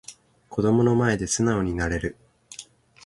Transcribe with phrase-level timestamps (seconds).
[0.49, 2.17] 子供の前で素直になれる